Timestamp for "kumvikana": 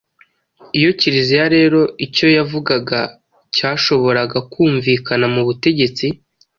4.51-5.25